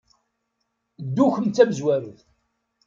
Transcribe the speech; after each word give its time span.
Ddu 1.05 1.25
kemm 1.35 1.47
d 1.49 1.53
tamezwarut. 1.55 2.19